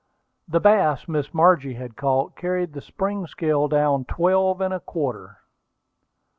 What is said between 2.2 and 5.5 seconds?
carried the spring scale down to twelve and a quarter.